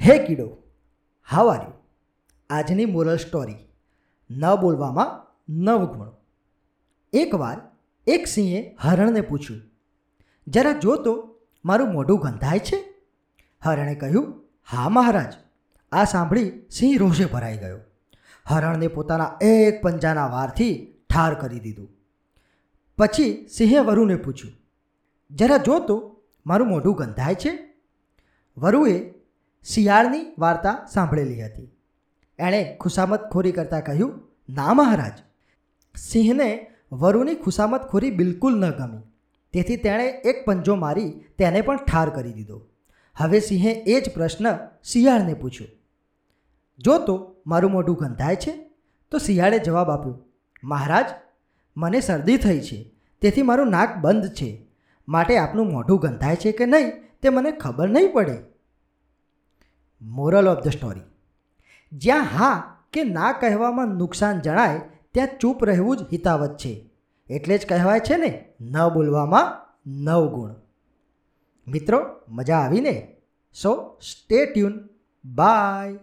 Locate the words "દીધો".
42.32-42.66